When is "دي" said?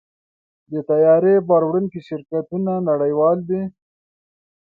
3.49-3.61